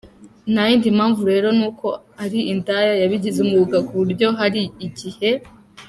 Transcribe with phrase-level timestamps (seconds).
[0.51, 1.87] ntayindi mpamvu rero nuko
[2.23, 5.29] ari indaya yabigize umwuga kuburyo hari igihe.